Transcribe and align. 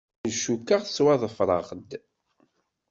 Ur 0.25 0.33
cukkeɣ 0.43 0.81
ttwaḍefreɣ-d. 0.83 1.91